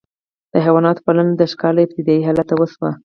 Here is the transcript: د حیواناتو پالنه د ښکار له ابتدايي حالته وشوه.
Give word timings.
د 0.53 0.53
حیواناتو 0.65 1.03
پالنه 1.05 1.33
د 1.37 1.41
ښکار 1.51 1.71
له 1.75 1.81
ابتدايي 1.85 2.21
حالته 2.27 2.53
وشوه. 2.55 2.91